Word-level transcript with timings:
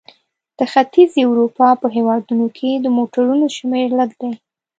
د 0.57 0.59
ختیځې 0.71 1.21
اروپا 1.29 1.69
په 1.81 1.87
هېوادونو 1.95 2.45
کې 2.57 2.71
د 2.79 2.85
موټرونو 2.97 3.45
شمیر 3.57 3.87
لږ 3.99 4.11
دی. 4.21 4.31